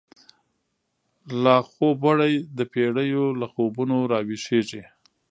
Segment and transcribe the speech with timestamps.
[1.43, 4.83] لاخوب وړی دپیړیو، له خوبونو راویښیږی